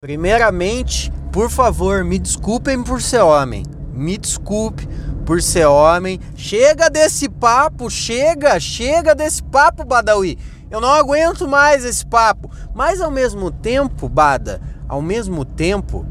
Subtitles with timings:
[0.00, 3.64] Primeiramente, por favor, me desculpem por ser homem.
[3.92, 4.86] Me desculpe
[5.26, 6.20] por ser homem.
[6.36, 10.38] Chega desse papo, chega, chega desse papo, Badawi.
[10.70, 12.48] Eu não aguento mais esse papo.
[12.72, 16.06] Mas ao mesmo tempo, Bada, ao mesmo tempo,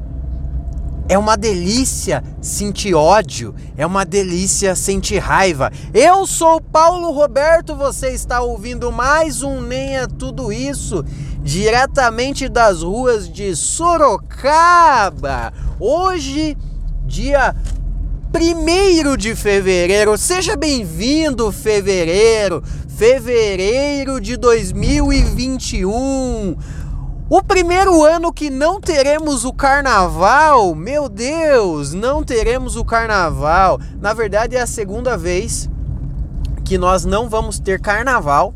[1.10, 5.72] é uma delícia sentir ódio, é uma delícia sentir raiva.
[5.94, 11.06] Eu sou Paulo Roberto, você está ouvindo mais um Nem é Tudo Isso,
[11.42, 15.54] diretamente das ruas de Sorocaba.
[15.80, 16.58] Hoje,
[17.06, 17.56] dia
[18.36, 22.62] 1 de fevereiro, seja bem-vindo, fevereiro,
[22.98, 26.58] fevereiro de 2021.
[27.30, 33.82] O primeiro ano que não teremos o carnaval, meu Deus, não teremos o carnaval.
[34.00, 35.70] Na verdade, é a segunda vez
[36.64, 38.54] que nós não vamos ter carnaval.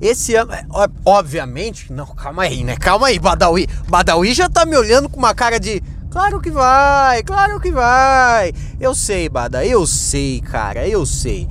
[0.00, 0.64] Esse ano, é,
[1.04, 2.74] obviamente, não, calma aí, né?
[2.74, 3.68] Calma aí, Badawi.
[3.86, 5.82] Badawi já tá me olhando com uma cara de.
[6.10, 8.54] Claro que vai, claro que vai.
[8.80, 11.46] Eu sei, Bada, eu sei, cara, eu sei.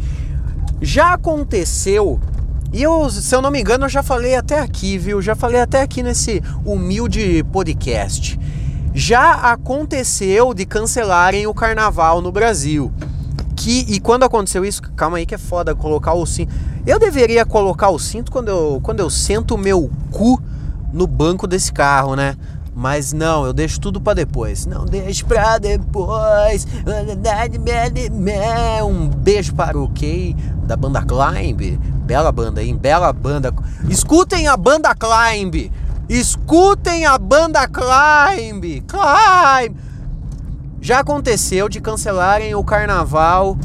[0.81, 2.19] Já aconteceu
[2.71, 5.21] e eu, se eu não me engano, eu já falei até aqui, viu?
[5.21, 8.39] Já falei até aqui nesse humilde podcast.
[8.93, 12.91] Já aconteceu de cancelarem o carnaval no Brasil.
[13.55, 16.53] Que, e quando aconteceu isso, calma aí que é foda colocar o cinto.
[16.85, 20.41] Eu deveria colocar o cinto quando eu, quando eu sento o meu cu
[20.93, 22.35] no banco desse carro, né?
[22.75, 24.65] Mas não, eu deixo tudo para depois.
[24.65, 26.65] Não deixe pra depois.
[28.85, 30.35] Um beijo para o Kay
[30.69, 31.79] da banda Climb.
[32.05, 32.77] Bela banda, hein?
[32.77, 33.51] Bela banda.
[33.89, 35.71] Escutem a banda Climb.
[36.07, 38.83] Escutem a banda Climb.
[38.87, 39.75] Climb.
[40.79, 43.57] Já aconteceu de cancelarem o carnaval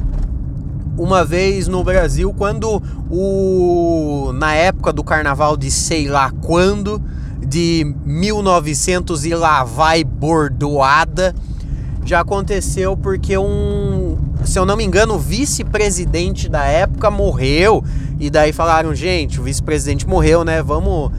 [0.96, 7.02] uma vez no Brasil quando o na época do carnaval de sei lá quando
[7.46, 11.34] de 1900 e lá vai bordoada.
[12.02, 13.93] Já aconteceu porque um,
[14.44, 17.82] se eu não me engano, o vice-presidente da época morreu
[18.18, 20.62] e daí falaram, gente, o vice-presidente morreu, né?
[20.62, 21.10] Vamos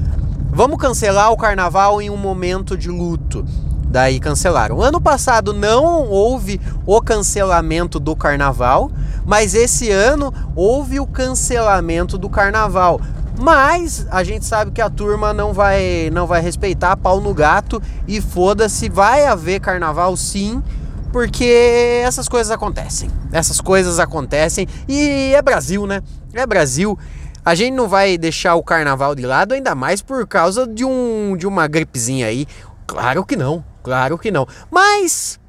[0.52, 3.46] vamos cancelar o carnaval em um momento de luto.
[3.88, 4.82] Daí cancelaram.
[4.82, 8.92] Ano passado não houve o cancelamento do carnaval,
[9.26, 13.00] mas esse ano houve o cancelamento do carnaval.
[13.38, 17.82] Mas a gente sabe que a turma não vai não vai respeitar pau no gato
[18.08, 20.64] e foda-se, vai haver carnaval sim,
[21.16, 23.10] porque essas coisas acontecem.
[23.32, 26.02] Essas coisas acontecem e é Brasil, né?
[26.34, 27.00] É Brasil.
[27.46, 31.38] A gente não vai deixar o carnaval de lado ainda mais por causa de um
[31.38, 32.46] de uma gripezinha aí.
[32.86, 34.46] Claro que não, claro que não.
[34.70, 35.40] Mas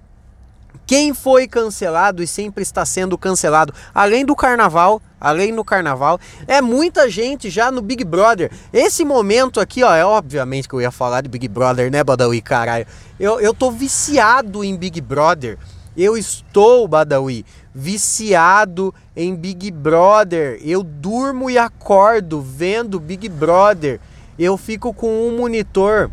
[0.87, 6.63] quem foi cancelado e sempre está sendo cancelado, além do carnaval, além do carnaval, é
[6.63, 8.51] muita gente já no Big Brother.
[8.73, 12.41] Esse momento aqui, ó, é obviamente que eu ia falar de Big Brother, né, Badawi,
[12.41, 12.87] caralho.
[13.19, 15.59] Eu, eu tô viciado em Big Brother.
[15.97, 17.45] Eu estou, Badawi,
[17.75, 20.61] viciado em Big Brother.
[20.63, 23.99] Eu durmo e acordo vendo Big Brother.
[24.39, 26.11] Eu fico com um monitor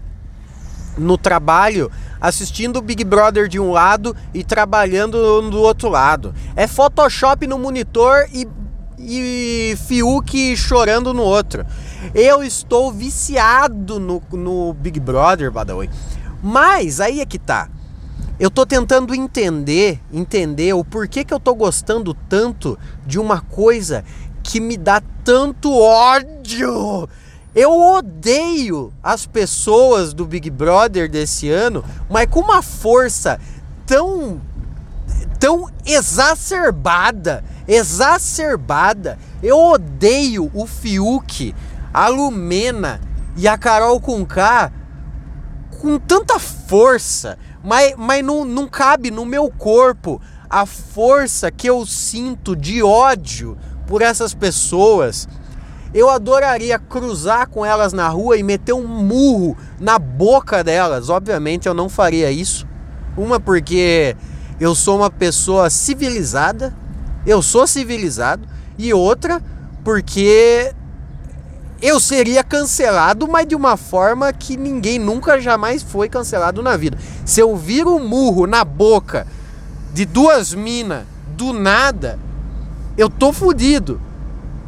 [0.98, 1.92] no trabalho
[2.24, 6.34] assistindo o Big Brother de um lado e trabalhando do outro lado.
[6.56, 8.48] É Photoshop no monitor e,
[8.98, 11.66] e Fiuk chorando no outro.
[12.16, 15.90] Eu estou viciado no, no Big Brother, way.
[16.42, 17.68] Mas aí é que tá.
[18.40, 24.06] Eu tô tentando entender, entender o porquê que eu tô gostando tanto de uma coisa
[24.42, 27.10] que me dá tanto ódio
[27.56, 33.40] eu odeio as pessoas do Big Brother desse ano, mas com uma força
[33.86, 34.42] tão
[35.40, 39.20] tão exacerbada, exacerbada.
[39.42, 41.54] Eu odeio o Fiuk,
[41.94, 43.02] a Lumena
[43.36, 44.72] e a Carol Conká
[45.82, 51.86] com tanta força, mas, mas não, não cabe no meu corpo a força que eu
[51.86, 55.28] sinto de ódio por essas pessoas.
[55.94, 61.10] Eu adoraria cruzar com elas na rua e meter um murro na boca delas.
[61.10, 62.68] Obviamente eu não faria isso.
[63.16, 64.16] Uma porque
[64.60, 66.74] eu sou uma pessoa civilizada,
[67.28, 68.48] eu sou civilizado,
[68.78, 69.42] e outra
[69.84, 70.74] porque
[71.82, 76.98] eu seria cancelado, mas de uma forma que ninguém nunca jamais foi cancelado na vida.
[77.26, 79.28] Se eu vir um murro na boca
[79.94, 81.04] de duas minas
[81.36, 82.18] do nada,
[82.98, 84.02] eu tô fudido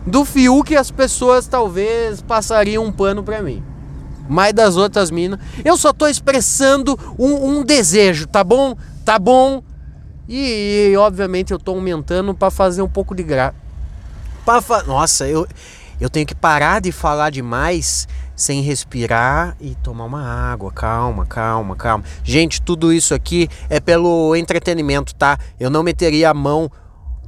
[0.05, 3.63] do Fiuk as pessoas talvez passariam um pano para mim.
[4.27, 8.75] Mas das outras minas, eu só tô expressando um, um desejo, tá bom?
[9.03, 9.61] Tá bom?
[10.27, 13.55] E, e obviamente eu tô aumentando para fazer um pouco de graça.
[14.61, 14.83] Fa...
[14.83, 15.47] Nossa, eu
[15.99, 20.71] Eu tenho que parar de falar demais sem respirar e tomar uma água.
[20.71, 22.03] Calma, calma, calma.
[22.21, 25.37] Gente, tudo isso aqui é pelo entretenimento, tá?
[25.57, 26.69] Eu não meteria a mão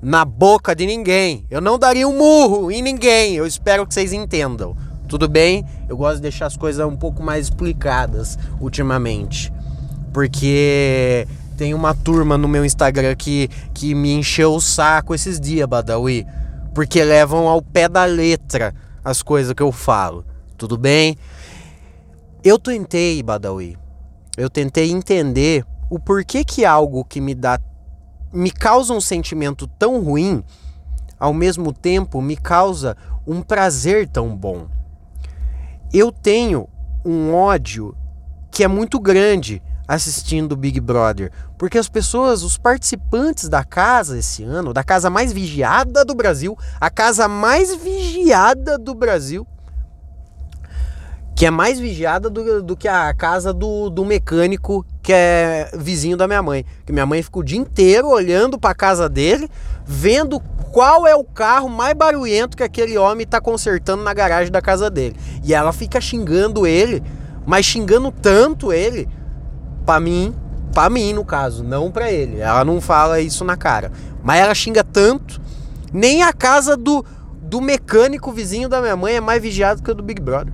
[0.02, 1.46] na boca de ninguém.
[1.50, 3.36] Eu não daria um murro em ninguém.
[3.36, 4.76] Eu espero que vocês entendam.
[5.08, 5.66] Tudo bem?
[5.88, 9.52] Eu gosto de deixar as coisas um pouco mais explicadas ultimamente.
[10.14, 11.28] Porque
[11.58, 16.26] tem uma turma no meu Instagram que, que me encheu o saco esses dias, Badawi.
[16.74, 20.26] Porque levam ao pé da letra as coisas que eu falo.
[20.58, 21.18] Tudo bem?
[22.44, 23.78] Eu tentei, Badawi.
[24.36, 27.58] Eu tentei entender o porquê que algo que me dá
[28.38, 30.44] me causa um sentimento tão ruim,
[31.20, 32.96] ao mesmo tempo me causa
[33.26, 34.68] um prazer tão bom.
[35.92, 36.70] Eu tenho
[37.04, 37.98] um ódio
[38.52, 44.44] que é muito grande assistindo Big Brother, porque as pessoas, os participantes da casa esse
[44.44, 49.48] ano, da casa mais vigiada do Brasil, a casa mais vigiada do Brasil,
[51.38, 56.18] que é mais vigiada do, do que a casa do, do mecânico que é vizinho
[56.18, 56.66] da minha mãe.
[56.84, 59.48] Que minha mãe fica o dia inteiro olhando para a casa dele,
[59.86, 60.40] vendo
[60.72, 64.90] qual é o carro mais barulhento que aquele homem está consertando na garagem da casa
[64.90, 65.16] dele.
[65.44, 67.04] E ela fica xingando ele,
[67.46, 69.08] mas xingando tanto ele,
[69.86, 70.34] para mim,
[70.74, 72.40] para mim no caso, não para ele.
[72.40, 73.92] Ela não fala isso na cara,
[74.24, 75.40] mas ela xinga tanto.
[75.94, 77.06] Nem a casa do,
[77.44, 80.52] do mecânico vizinho da minha mãe é mais vigiado que a do Big Brother.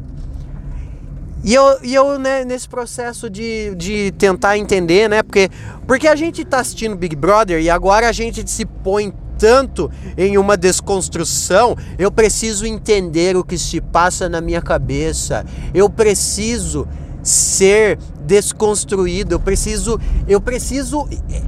[1.44, 5.22] E eu, e eu né, nesse processo de, de tentar entender, né?
[5.22, 5.50] Porque,
[5.86, 10.38] porque a gente tá assistindo Big Brother e agora a gente se põe tanto em
[10.38, 15.46] uma desconstrução, eu preciso entender o que se passa na minha cabeça.
[15.74, 16.88] Eu preciso
[17.22, 21.42] ser desconstruído, eu preciso eu preciso eh,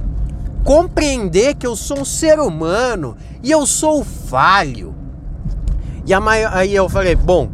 [0.62, 4.94] compreender que eu sou um ser humano e eu sou falho.
[6.04, 6.20] E a
[6.52, 7.50] aí eu falei, bom,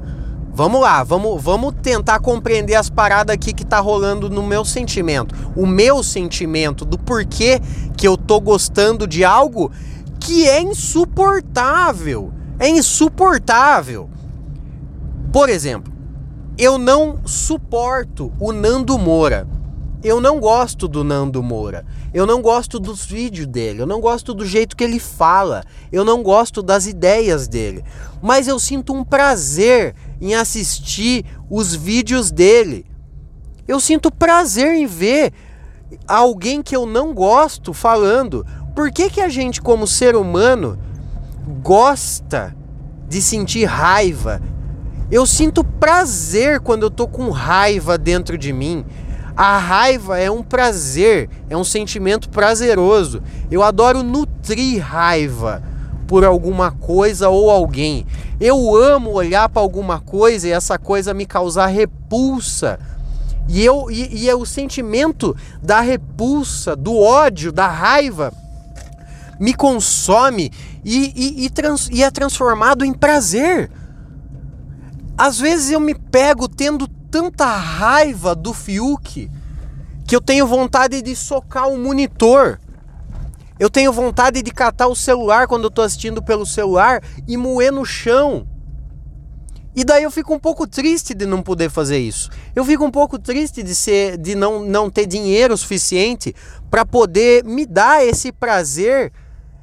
[0.54, 5.34] Vamos lá, vamos, vamos tentar compreender as paradas aqui que tá rolando no meu sentimento.
[5.56, 7.58] O meu sentimento do porquê
[7.96, 9.72] que eu tô gostando de algo
[10.20, 12.30] que é insuportável.
[12.58, 14.10] É insuportável.
[15.32, 15.90] Por exemplo,
[16.58, 19.48] eu não suporto o Nando Moura.
[20.04, 21.86] Eu não gosto do Nando Moura.
[22.12, 23.80] Eu não gosto dos vídeos dele.
[23.80, 25.64] Eu não gosto do jeito que ele fala.
[25.90, 27.82] Eu não gosto das ideias dele.
[28.20, 32.86] Mas eu sinto um prazer em assistir os vídeos dele.
[33.66, 35.32] Eu sinto prazer em ver
[36.06, 38.46] alguém que eu não gosto falando.
[38.72, 40.78] Por que, que a gente, como ser humano,
[41.60, 42.54] gosta
[43.08, 44.40] de sentir raiva?
[45.10, 48.84] Eu sinto prazer quando eu tô com raiva dentro de mim.
[49.36, 53.20] A raiva é um prazer, é um sentimento prazeroso.
[53.50, 55.71] Eu adoro nutrir raiva
[56.12, 58.06] por alguma coisa ou alguém.
[58.38, 62.78] Eu amo olhar para alguma coisa e essa coisa me causar repulsa.
[63.48, 68.30] E, eu, e, e é o sentimento da repulsa, do ódio, da raiva
[69.40, 70.52] me consome
[70.84, 73.70] e, e, e, trans, e é transformado em prazer.
[75.16, 79.30] Às vezes eu me pego tendo tanta raiva do Fiuk
[80.06, 82.60] que eu tenho vontade de socar o monitor.
[83.62, 87.70] Eu tenho vontade de catar o celular quando eu tô assistindo pelo celular e moer
[87.70, 88.44] no chão.
[89.72, 92.28] E daí eu fico um pouco triste de não poder fazer isso.
[92.56, 96.34] Eu fico um pouco triste de ser de não, não ter dinheiro suficiente
[96.68, 99.12] para poder me dar esse prazer,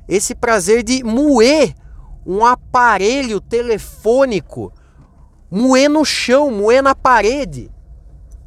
[0.08, 1.76] esse prazer de moer
[2.26, 4.72] um aparelho telefônico,
[5.52, 7.70] moer no chão, moer na parede.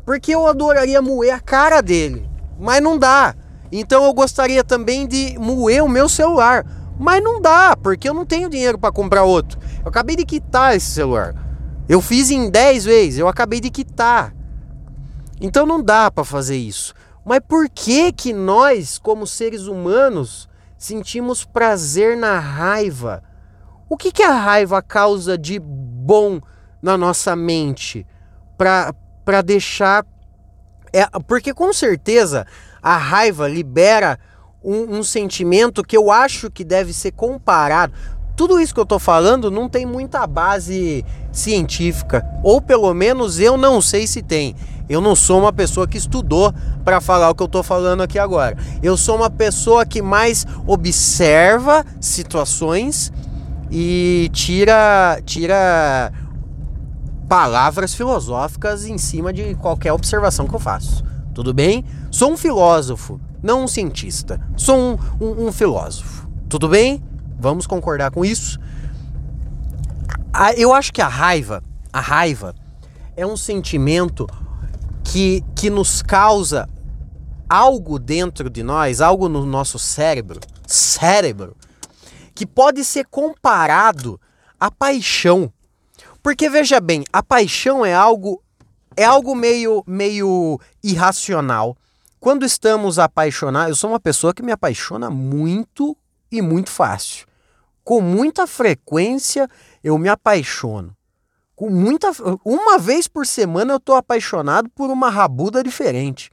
[0.07, 2.27] Porque eu adoraria moer a cara dele,
[2.59, 3.37] mas não dá.
[3.73, 6.65] Então eu gostaria também de moer o meu celular.
[6.99, 9.59] Mas não dá, porque eu não tenho dinheiro para comprar outro.
[9.83, 11.35] Eu acabei de quitar esse celular.
[11.89, 14.35] Eu fiz em 10 vezes, eu acabei de quitar.
[15.41, 16.95] Então não dá para fazer isso.
[17.25, 23.23] Mas por que que nós, como seres humanos, sentimos prazer na raiva?
[23.89, 26.41] O que que a raiva causa de bom
[26.81, 28.07] na nossa mente
[28.57, 30.05] para deixar
[30.93, 32.47] é, porque com certeza
[32.83, 34.19] a raiva libera
[34.65, 37.93] um, um, sentimento que eu acho que deve ser comparado.
[38.37, 43.57] Tudo isso que eu tô falando não tem muita base científica, ou pelo menos eu
[43.57, 44.57] não sei se tem.
[44.89, 46.53] Eu não sou uma pessoa que estudou
[46.85, 48.57] para falar o que eu tô falando aqui agora.
[48.83, 53.13] Eu sou uma pessoa que mais observa situações
[53.71, 56.13] e tira tira
[57.29, 61.12] palavras filosóficas em cima de qualquer observação que eu faço.
[61.35, 61.85] Tudo bem?
[62.11, 64.41] Sou um filósofo, não um cientista.
[64.57, 66.29] Sou um, um, um filósofo.
[66.49, 67.03] Tudo bem?
[67.39, 68.59] Vamos concordar com isso?
[70.57, 71.63] eu acho que a raiva,
[71.93, 72.55] a raiva
[73.17, 74.27] é um sentimento
[75.05, 76.69] que, que nos causa
[77.49, 81.55] algo dentro de nós, algo no nosso cérebro, cérebro,
[82.35, 84.19] que pode ser comparado
[84.59, 85.53] à paixão.
[86.23, 88.43] Porque veja bem, a paixão é algo
[88.95, 91.77] é algo meio meio irracional.
[92.19, 95.97] Quando estamos apaixonados, eu sou uma pessoa que me apaixona muito
[96.31, 97.27] e muito fácil.
[97.85, 99.49] Com muita frequência
[99.83, 100.97] eu me apaixono.
[101.55, 102.11] Com muita
[102.45, 106.31] uma vez por semana eu tô apaixonado por uma rabuda diferente.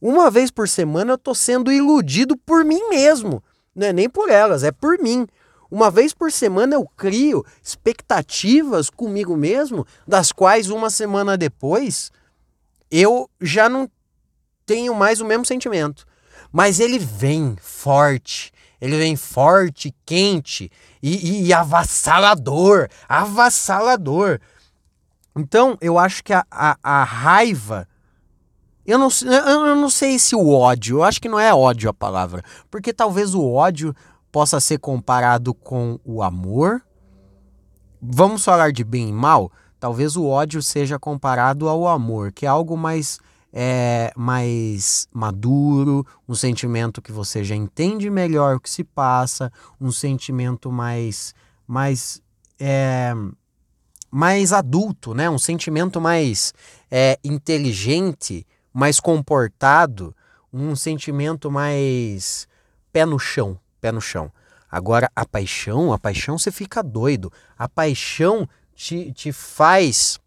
[0.00, 3.42] Uma vez por semana eu tô sendo iludido por mim mesmo.
[3.74, 5.26] Não é nem por elas, é por mim.
[5.70, 12.12] Uma vez por semana eu crio expectativas comigo mesmo, das quais uma semana depois
[12.90, 13.90] eu já não
[14.66, 16.06] tenho mais o mesmo sentimento.
[16.52, 20.70] Mas ele vem forte, ele vem forte, quente
[21.02, 24.40] e, e, e avassalador avassalador.
[25.36, 27.88] Então eu acho que a, a, a raiva.
[28.86, 31.94] Eu não, eu não sei se o ódio, eu acho que não é ódio a
[31.94, 33.96] palavra, porque talvez o ódio
[34.30, 36.82] possa ser comparado com o amor.
[38.00, 39.50] Vamos falar de bem e mal?
[39.84, 43.20] Talvez o ódio seja comparado ao amor, que é algo mais
[43.52, 49.92] é, mais maduro, um sentimento que você já entende melhor o que se passa, um
[49.92, 51.34] sentimento mais
[51.66, 52.22] mais
[52.58, 53.12] é,
[54.10, 55.28] mais adulto, né?
[55.28, 56.54] Um sentimento mais
[56.90, 60.16] é, inteligente, mais comportado,
[60.50, 62.48] um sentimento mais
[62.90, 64.32] pé no chão, pé no chão.
[64.70, 67.30] Agora, a paixão, a paixão você fica doido.
[67.56, 70.18] A paixão te, te faz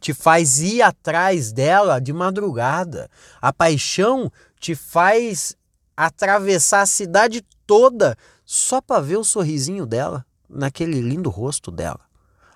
[0.00, 3.10] te faz ir atrás dela de madrugada.
[3.40, 5.56] A paixão te faz
[5.96, 12.00] atravessar a cidade toda só para ver o sorrisinho dela, naquele lindo rosto dela.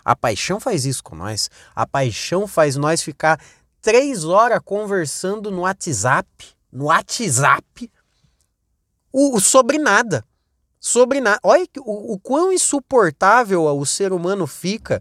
[0.04, 1.50] A paixão faz isso com nós.
[1.74, 3.40] A paixão faz nós ficar
[3.80, 6.28] três horas conversando no WhatsApp,
[6.70, 7.90] no WhatsApp,
[9.12, 10.24] o, sobre nada.
[10.86, 11.40] Sobre nada.
[11.42, 15.00] Olha o, o quão insuportável o ser humano fica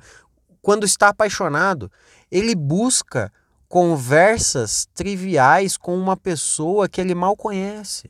[0.62, 1.92] quando está apaixonado.
[2.32, 3.30] Ele busca
[3.68, 8.10] conversas triviais com uma pessoa que ele mal conhece.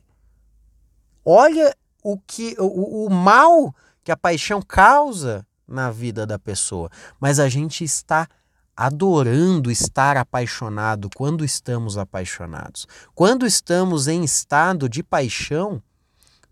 [1.24, 6.88] Olha o que o, o mal que a paixão causa na vida da pessoa,
[7.18, 8.28] mas a gente está
[8.76, 12.86] adorando estar apaixonado quando estamos apaixonados.
[13.16, 15.82] Quando estamos em estado de paixão,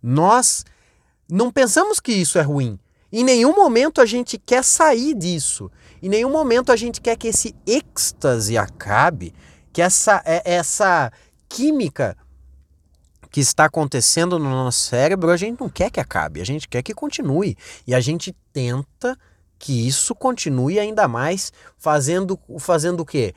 [0.02, 0.64] nós
[1.33, 2.79] não pensamos que isso é ruim.
[3.11, 5.71] Em nenhum momento a gente quer sair disso.
[6.03, 9.33] Em nenhum momento a gente quer que esse êxtase acabe,
[9.73, 11.11] que essa, é, essa
[11.49, 12.17] química
[13.31, 16.83] que está acontecendo no nosso cérebro, a gente não quer que acabe, a gente quer
[16.83, 17.57] que continue.
[17.87, 19.19] E a gente tenta
[19.59, 23.35] que isso continue ainda mais, fazendo, fazendo o quê?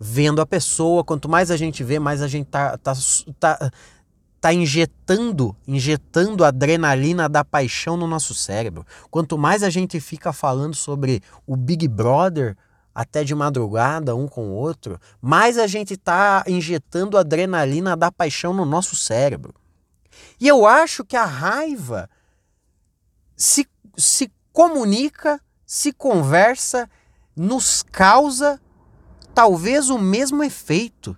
[0.00, 2.92] Vendo a pessoa, quanto mais a gente vê, mais a gente tá, tá,
[3.38, 3.70] tá,
[4.46, 8.86] tá injetando, injetando adrenalina da paixão no nosso cérebro.
[9.10, 12.56] Quanto mais a gente fica falando sobre o Big Brother
[12.94, 18.54] até de madrugada um com o outro, mais a gente tá injetando adrenalina da paixão
[18.54, 19.52] no nosso cérebro.
[20.38, 22.08] E eu acho que a raiva
[23.36, 26.88] se, se comunica se conversa,
[27.34, 28.60] nos causa
[29.34, 31.16] talvez o mesmo efeito.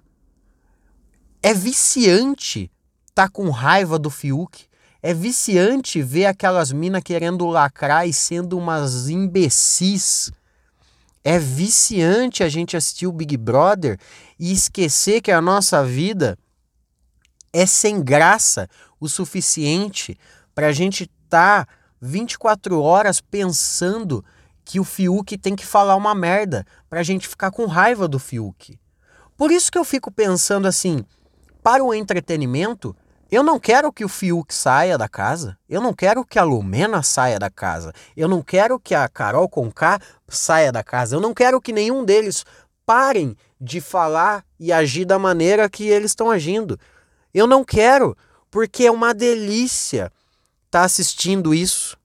[1.43, 2.73] É viciante
[3.19, 4.67] tá com raiva do Fiuk.
[5.03, 10.31] É viciante ver aquelas minas querendo lacrar e sendo umas imbecis.
[11.25, 13.99] É viciante a gente assistir o Big Brother
[14.39, 16.39] e esquecer que a nossa vida
[17.53, 18.71] é sem graça
[19.01, 20.17] o suficiente
[20.55, 24.25] para a gente estar tá 24 horas pensando
[24.65, 28.79] que o Fiuk tem que falar uma merda pra gente ficar com raiva do Fiuk.
[29.37, 31.05] Por isso que eu fico pensando assim,
[31.65, 32.95] para o entretenimento,
[33.31, 37.03] eu não quero que o Fiuk saia da casa, eu não quero que a Lumena
[37.03, 41.35] saia da casa, eu não quero que a Carol Conká saia da casa, eu não
[41.35, 42.45] quero que nenhum deles
[42.87, 46.79] parem de falar e agir da maneira que eles estão agindo.
[47.35, 48.17] Eu não quero,
[48.51, 50.11] porque é uma delícia
[50.67, 51.99] estar tá assistindo isso.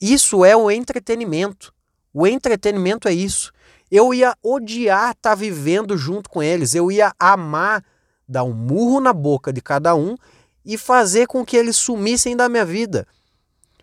[0.00, 1.74] Isso é o entretenimento.
[2.12, 3.52] O entretenimento é isso.
[3.90, 6.74] Eu ia odiar estar tá vivendo junto com eles.
[6.74, 7.84] Eu ia amar
[8.30, 10.16] dar um murro na boca de cada um
[10.64, 13.06] e fazer com que eles sumissem da minha vida.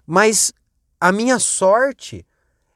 [0.06, 0.54] Mas
[1.00, 2.26] a minha sorte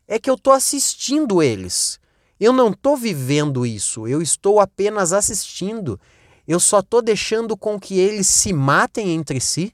[0.07, 1.99] é que eu estou assistindo eles.
[2.37, 5.99] Eu não estou vivendo isso, eu estou apenas assistindo.
[6.47, 9.73] Eu só estou deixando com que eles se matem entre si.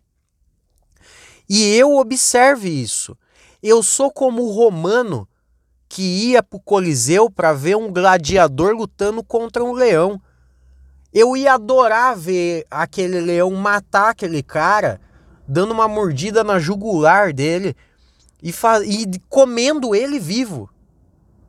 [1.50, 3.18] E eu observe isso.
[3.64, 5.28] Eu sou como o romano
[5.90, 10.22] que ia pro Coliseu para ver um gladiador lutando contra um leão.
[11.20, 15.02] Eu ia adorar ver aquele leão matar aquele cara,
[15.48, 17.76] dando uma mordida na jugular dele
[18.40, 18.54] e,
[18.86, 20.70] e comendo ele vivo.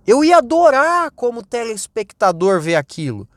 [0.07, 3.29] Eu ia adorar como telespectador ver aquilo.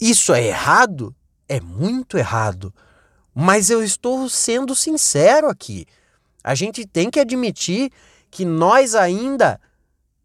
[0.00, 1.14] Isso é errado?
[1.46, 2.72] É muito errado.
[3.34, 5.84] Mas eu estou sendo sincero aqui.
[6.42, 7.92] A gente tem que admitir
[8.30, 9.60] que nós ainda,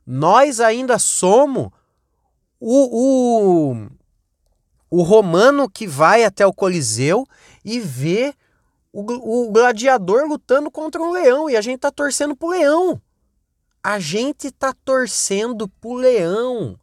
[0.07, 1.69] nós ainda somos
[2.57, 3.89] o, o,
[4.95, 7.27] o romano que vai até o Coliseu
[7.65, 8.33] e vê
[8.93, 13.01] o, o gladiador lutando contra um leão e a gente tá torcendo pro leão.
[13.83, 16.79] A gente tá torcendo pro leão.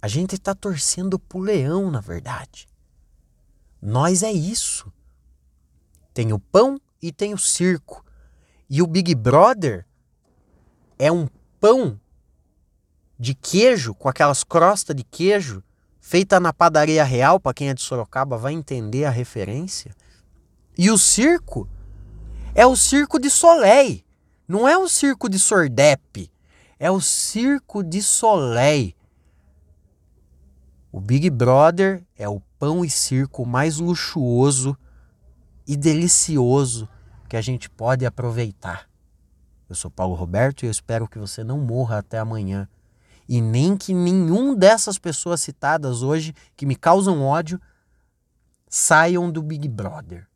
[0.00, 2.68] A gente tá torcendo pro leão, na verdade.
[3.82, 4.92] Nós é isso.
[6.12, 8.04] Tem o pão e tem o circo.
[8.70, 9.84] E o Big Brother
[11.00, 11.26] é um
[11.58, 11.98] pão
[13.18, 15.60] de queijo com aquelas crostas de queijo
[16.06, 19.96] feita na padaria real, para quem é de Sorocaba vai entender a referência.
[20.76, 21.66] E o circo
[22.54, 24.02] é o circo de Soleil.
[24.46, 26.30] Não é o circo de Sordep.
[26.78, 28.92] É o circo de Soleil.
[30.92, 34.76] O Big Brother é o pão e circo mais luxuoso
[35.66, 36.86] e delicioso
[37.30, 38.90] que a gente pode aproveitar.
[39.70, 42.68] Eu sou Paulo Roberto e eu espero que você não morra até amanhã.
[43.28, 47.60] E nem que nenhum dessas pessoas citadas hoje, que me causam ódio,
[48.68, 50.26] saiam do Big Brother.